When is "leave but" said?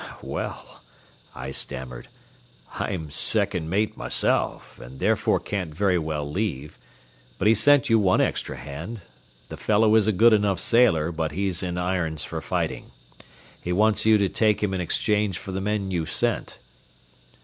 6.27-7.47